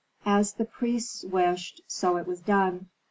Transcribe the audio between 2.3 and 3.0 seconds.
it done.